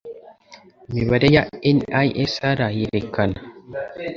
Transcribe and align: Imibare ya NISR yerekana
Imibare 0.91 1.27
ya 1.35 1.43
NISR 1.75 2.59
yerekana 2.77 3.37